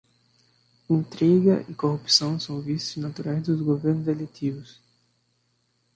[0.89, 4.81] Intriga e corrupção são vícios naturais dos governos eletivos.